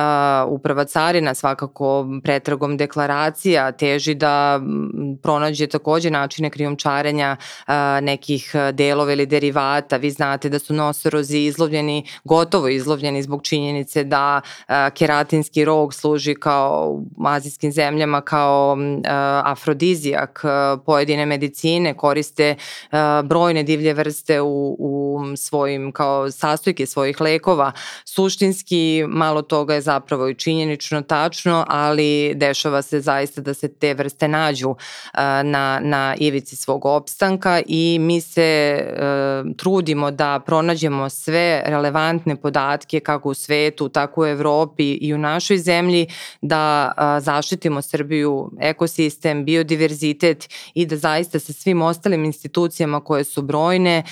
[0.48, 4.60] uprava carina svakako pretragom deklaracija teži da
[5.22, 7.38] pronađe takođe načine krijumčarenja
[8.02, 9.98] nekih delova ili derivata.
[9.98, 14.42] Vi znate da su nosorozi izlovljeni, gotovo izlovljeni zbog činjenice da
[14.94, 18.78] keratinski rog služi kao u azijskim zemljama kao
[19.44, 20.44] afrodizijak.
[20.86, 22.56] Pojedine medicine koriste
[23.24, 27.72] brojne divlje vrste u, u svojim kao sastojke svojih lekova.
[28.06, 33.94] Suštinski malo toga je zapravo i činjenično tačno, ali dešava se zaista da se te
[33.94, 34.76] vrste nađu
[35.44, 38.80] na, na ivici svog opstanka i mi se
[39.58, 45.18] trudimo da pronađemo sve relevantne podatke kako u svetu, tako u Evropi Evropi i u
[45.18, 46.08] našoj zemlji
[46.42, 54.04] da zaštitimo Srbiju, ekosistem, biodiverzitet i da zaista sa svim ostalim institucijama koje su brojne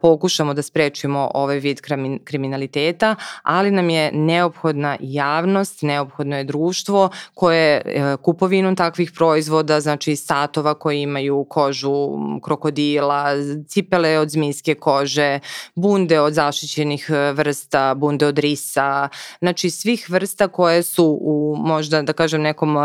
[0.00, 1.80] pokušamo da sprečimo ovaj vid
[2.24, 10.16] kriminaliteta, ali nam je neophodna javnost, neophodno je društvo koje e, kupovinom takvih proizvoda, znači
[10.16, 12.10] satova koji imaju kožu
[12.42, 13.24] krokodila,
[13.68, 15.40] cipele od zmijske kože,
[15.74, 19.08] bunde od zaštićenih e, vrsta, bunde od risa,
[19.40, 22.76] znači svih vrsta koje su u možda da kažem nekom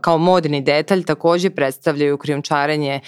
[0.00, 3.00] kao modni detalj takođe predstavljaju krijumčarenje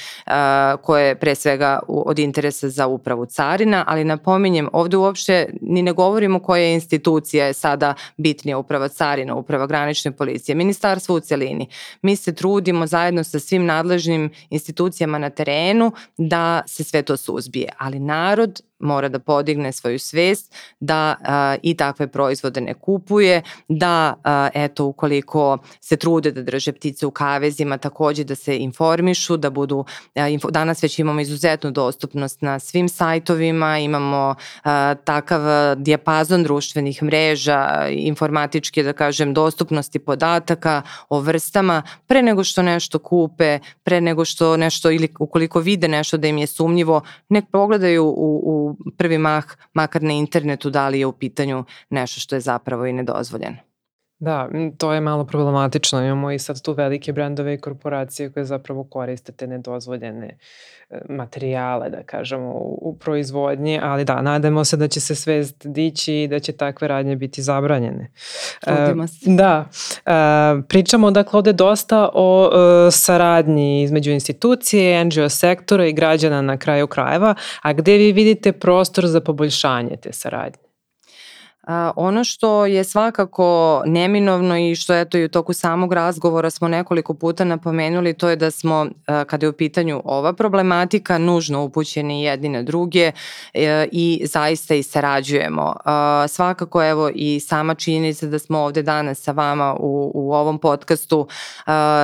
[0.83, 5.93] koje je pre svega od interesa za upravu carina, ali napominjem ovde uopšte ni ne
[5.93, 11.69] govorimo koja institucija je sada bitnija uprava carina, uprava granične policije, ministarstvo u celini.
[12.03, 17.69] Mi se trudimo zajedno sa svim nadležnim institucijama na terenu da se sve to suzbije,
[17.79, 24.15] ali narod mora da podigne svoju svest da a, i takve proizvode ne kupuje, da
[24.25, 29.51] a, eto ukoliko se trude da drže ptice u kavezima takođe da se informišu, da
[29.51, 35.41] budu a, info, danas već imamo izuzetnu dostupnost na svim sajtovima, imamo a, takav
[35.77, 43.59] dijapazon društvenih mreža, informatičke da kažem dostupnosti podataka o vrstama pre nego što nešto kupe,
[43.83, 48.41] pre nego što nešto ili ukoliko vide nešto da im je sumnjivo, nek pogledaju u,
[48.45, 52.87] u prvi mah, makar na internetu, da li je u pitanju nešto što je zapravo
[52.87, 53.70] i nedozvoljeno.
[54.21, 56.03] Da, to je malo problematično.
[56.03, 60.39] Imamo i sad tu velike brendove i korporacije koje zapravo koriste te nedozvoljene
[60.91, 65.67] e, materijale, da kažemo, u, u proizvodnji, ali da, nadamo se da će se svest
[65.67, 68.11] dići i da će takve radnje biti zabranjene.
[68.61, 69.31] Trudimo se.
[69.31, 69.69] E, da,
[70.07, 76.57] e, pričamo dakle ovde dosta o e, saradnji između institucije, NGO sektora i građana na
[76.57, 80.70] kraju krajeva, a gde vi vidite prostor za poboljšanje te saradnje?
[81.97, 87.15] Ono što je svakako neminovno i što eto i u toku samog razgovora smo nekoliko
[87.15, 88.87] puta napomenuli to je da smo
[89.27, 93.13] kada je u pitanju ova problematika nužno upućeni jedni na druge
[93.55, 95.75] e, i zaista i sarađujemo.
[96.29, 101.29] Svakako evo i sama činjenica da smo ovde danas sa vama u, u ovom podcastu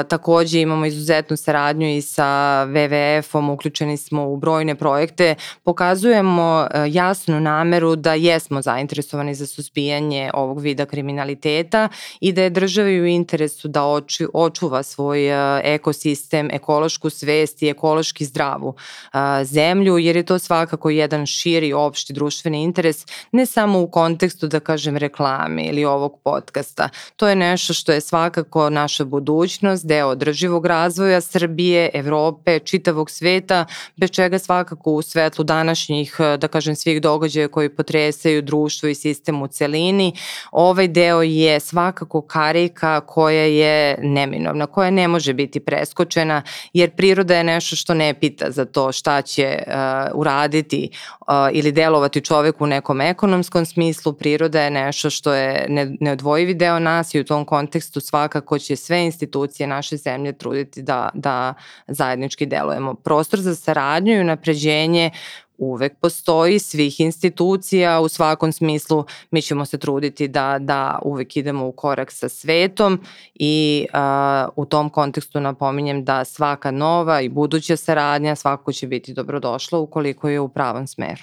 [0.09, 2.25] takođe imamo izuzetnu saradnju i sa
[2.69, 10.31] WWF-om, uključeni smo u brojne projekte, pokazujemo a, jasnu nameru da jesmo zainteresovani za suzbijanje
[10.35, 11.88] ovog vida kriminaliteta
[12.21, 17.69] i da je državi u interesu da oču, očuva svoj e, ekosistem, ekološku svest i
[17.69, 18.75] ekološki zdravu
[19.12, 24.49] a, zemlju, jer je to svakako jedan širi opšti društveni interes, ne samo u kontekstu,
[24.49, 26.88] da kažem, reklame ili ovog podcasta.
[27.16, 33.64] To je nešto što je svakako naša budućnost, deo održivog razvoja Srbije, Evrope, čitavog sveta,
[33.97, 39.07] bez čega svakako u svetlu današnjih, da kažem, svih događaja koji potresaju društvo i sistem
[39.16, 40.13] sistem u celini,
[40.51, 47.37] ovaj deo je svakako karika koja je neminovna, koja ne može biti preskočena, jer priroda
[47.37, 49.73] je nešto što ne pita za to šta će uh,
[50.15, 55.97] uraditi uh, ili delovati čovek u nekom ekonomskom smislu, priroda je nešto što je ne,
[56.01, 61.11] neodvojivi deo nas i u tom kontekstu svakako će sve institucije naše zemlje truditi da,
[61.15, 61.55] da
[61.89, 62.95] zajednički delujemo.
[62.95, 65.11] Prostor za saradnju i napređenje
[65.59, 71.66] uvek postoji svih institucija u svakom smislu mi ćemo se truditi da, da uvek idemo
[71.66, 73.01] u korak sa svetom
[73.35, 79.14] i a, u tom kontekstu napominjem da svaka nova i buduća saradnja svakako će biti
[79.14, 81.23] dobrodošla ukoliko je u pravom smeru.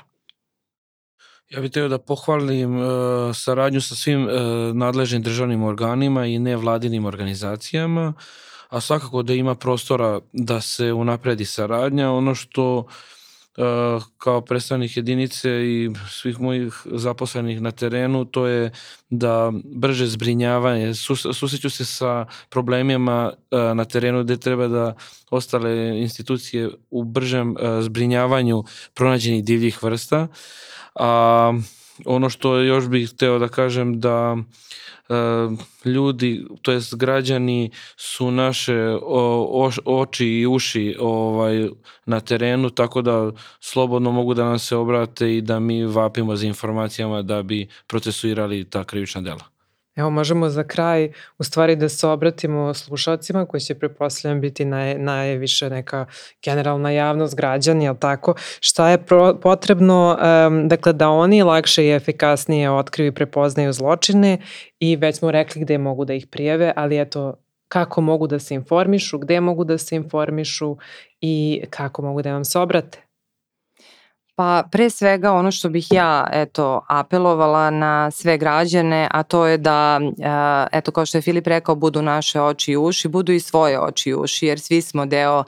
[1.50, 2.86] Ja bih teo da pohvalim uh,
[3.36, 4.32] saradnju sa svim uh,
[4.74, 8.14] nadležnim državnim organima i nevladinim organizacijama,
[8.70, 12.12] a svakako da ima prostora da se unapredi saradnja.
[12.12, 12.86] Ono što uh,
[14.18, 18.72] kao predstavnik jedinice i svih mojih zaposlenih na terenu, to je
[19.10, 20.94] da brže zbrinjavanje,
[21.34, 24.96] susreću se sa problemima na terenu gde treba da
[25.32, 28.64] ostale institucije u bržem zbrinjavanju
[28.94, 30.28] pronađenih divljih vrsta.
[30.96, 31.54] A
[32.06, 38.80] ono što još bih hteo da kažem da uh, ljudi, to jest građani su naše
[39.02, 41.70] o, o, oči i uši ovaj,
[42.06, 46.48] na terenu, tako da slobodno mogu da nam se obrate i da mi vapimo za
[46.48, 49.53] informacijama da bi procesuirali ta krivična dela.
[49.96, 54.98] Evo, možemo za kraj u stvari da se obratimo slušalcima koji će preposledam biti naj,
[54.98, 56.06] najviše neka
[56.46, 60.18] generalna javnost građani, ali tako, šta je pro, potrebno,
[60.48, 64.38] um, dakle, da oni lakše i efikasnije otkriju i prepoznaju zločine
[64.80, 67.34] i već smo rekli gde mogu da ih prijeve, ali eto,
[67.68, 70.78] kako mogu da se informišu, gde mogu da se informišu
[71.22, 73.03] i kako mogu da vam se obrate.
[74.36, 79.58] Pa pre svega ono što bih ja eto apelovala na sve građane, a to je
[79.58, 80.00] da
[80.72, 84.10] eto kao što je Filip rekao budu naše oči i uši, budu i svoje oči
[84.10, 85.44] i uši jer svi smo deo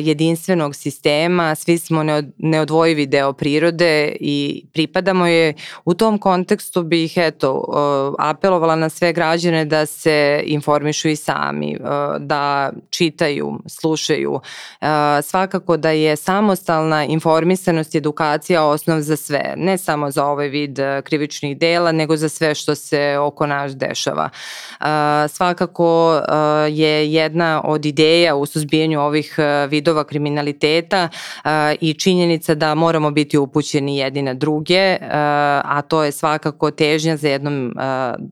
[0.00, 2.02] jedinstvenog sistema, svi smo
[2.38, 5.54] neodvojivi deo prirode i pripadamo je.
[5.84, 7.64] U tom kontekstu bih eto
[8.18, 11.78] apelovala na sve građane da se informišu i sami,
[12.18, 14.40] da čitaju, slušaju.
[15.22, 20.78] Svakako da je samostalna informisanost i edukacija osnov za sve, ne samo za ovaj vid
[20.78, 24.30] e, krivičnih dela, nego za sve što se oko nas dešava.
[25.28, 26.20] Svakako
[26.68, 29.36] je jedna od ideja u suzbijanju ovih
[29.68, 31.08] vidova kriminaliteta
[31.80, 34.96] i činjenica da moramo biti upućeni jedni na druge,
[35.64, 37.74] a to je svakako težnja za jednom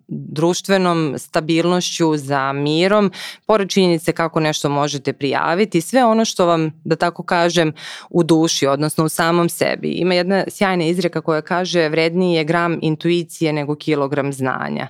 [0.09, 3.13] društvenom stabilnošću, za mirom,
[3.47, 7.73] pored činjenice kako nešto možete prijaviti, sve ono što vam, da tako kažem,
[8.11, 9.70] u duši, odnosno u samom sebi.
[9.83, 14.89] Ima jedna sjajna izreka koja kaže vredniji je gram intuicije nego kilogram znanja.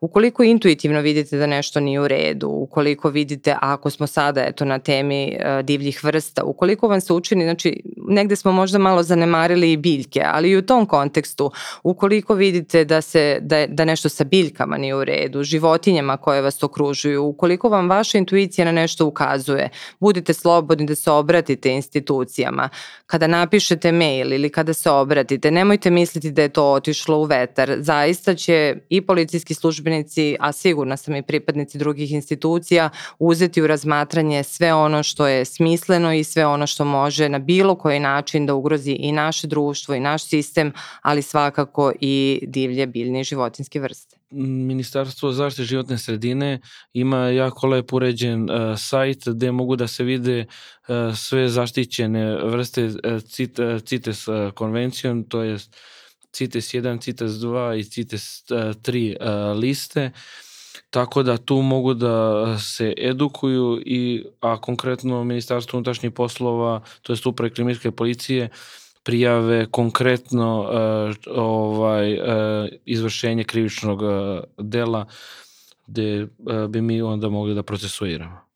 [0.00, 4.78] Ukoliko intuitivno vidite da nešto nije u redu, ukoliko vidite, ako smo sada eto, na
[4.78, 9.76] temi uh, divljih vrsta, ukoliko vam se učini, znači negde smo možda malo zanemarili i
[9.76, 11.50] biljke, ali i u tom kontekstu,
[11.82, 16.62] ukoliko vidite da, se, da, da nešto sa biljkama nije u redu, životinjama koje vas
[16.62, 19.68] okružuju, ukoliko vam vaša intuicija na nešto ukazuje,
[20.00, 22.68] budite slobodni da se obratite institucijama.
[23.06, 27.76] Kada napišete mail ili kada se obratite, nemojte misliti da je to otišlo u vetar.
[27.78, 34.42] Zaista će i policijski službenici, a sigurna sam i pripadnici drugih institucija, uzeti u razmatranje
[34.42, 38.54] sve ono što je smisleno i sve ono što može na bilo koji način da
[38.54, 44.21] ugrozi i naše društvo i naš sistem, ali svakako i divlje biljne i životinske vrste.
[44.32, 46.60] Ministarstvo zaštite životne sredine
[46.92, 50.46] ima jako lep uređen uh, sajt gde mogu da se vide
[50.88, 53.22] uh, sve zaštićene vrste uh,
[53.84, 55.58] CITES uh, konvencijom, to je
[56.32, 60.10] CITES 1, CITES 2 i CITES 3 uh, liste.
[60.90, 67.18] Tako da tu mogu da se edukuju i a konkretno Ministarstvo unutrašnjih poslova, to je
[67.24, 72.24] uprave kriminalske policije, uh, prijave konkretno uh, ovaj uh,
[72.84, 74.10] izvršenje krivičnog uh,
[74.58, 75.06] dela
[75.86, 76.26] gde
[76.68, 78.51] bi mi onda mogli da procesuiramo.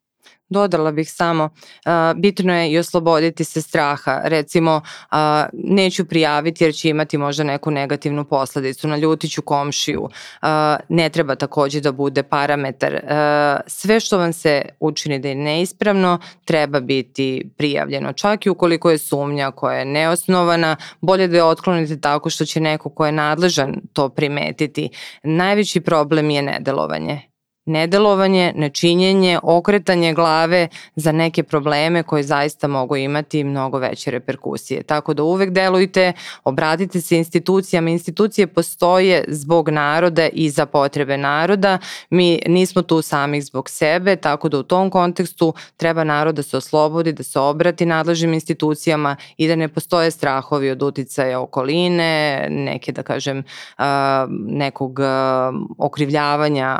[0.48, 1.48] Dodala bih samo,
[2.16, 4.20] bitno je i osloboditi se straha.
[4.24, 4.80] Recimo,
[5.52, 10.08] neću prijaviti jer će imati možda neku negativnu posledicu, naljutiću komšiju.
[10.88, 13.00] Ne treba takođe da bude parametar.
[13.66, 18.12] Sve što vam se učini da je neispravno, treba biti prijavljeno.
[18.12, 22.60] Čak i ukoliko je sumnja koja je neosnovana, bolje da je otklonite tako što će
[22.60, 24.90] neko ko je nadležan to primetiti.
[25.22, 27.35] Najveći problem je nedelovanje
[27.66, 34.82] nedelovanje, nečinjenje, okretanje glave za neke probleme koje zaista mogu imati mnogo veće reperkusije.
[34.82, 36.12] Tako da uvek delujte,
[36.44, 37.90] obratite se institucijama.
[37.90, 41.78] Institucije postoje zbog naroda i za potrebe naroda.
[42.10, 46.56] Mi nismo tu samih zbog sebe, tako da u tom kontekstu treba narod da se
[46.56, 52.92] oslobodi, da se obrati nadležnim institucijama i da ne postoje strahovi od uticaja okoline, neke
[52.92, 53.42] da kažem
[54.46, 54.98] nekog
[55.78, 56.78] okrivljavanja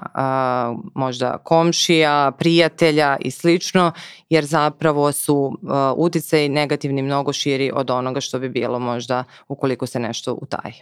[0.95, 3.93] možda komšija, prijatelja i slično,
[4.29, 9.87] jer zapravo su uh, uticaj negativni mnogo širi od onoga što bi bilo možda ukoliko
[9.87, 10.75] se nešto utaji.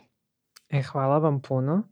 [0.70, 1.82] E, hvala vam puno.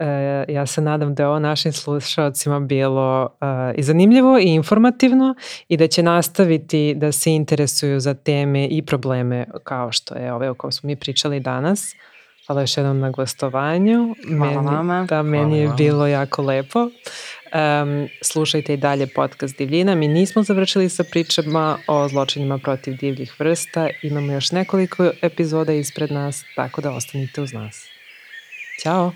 [0.00, 5.34] E, ja se nadam da je ovo našim slušalcima bilo uh, i zanimljivo i informativno
[5.68, 10.50] i da će nastaviti da se interesuju za teme i probleme kao što je ove
[10.50, 11.94] o kojoj smo mi pričali danas.
[12.46, 14.14] Hvala još jednom na gostovanju.
[14.38, 15.06] Hvala meni, vama.
[15.08, 15.76] Da, meni Hvala je vama.
[15.76, 16.88] bilo jako lepo.
[17.46, 19.94] Um, slušajte i dalje podcast Divljina.
[19.94, 23.88] Mi nismo završili sa pričama o zločinima protiv divljih vrsta.
[24.02, 27.88] Imamo još nekoliko epizoda ispred nas, tako da ostanite uz nas.
[28.82, 29.12] Ćao!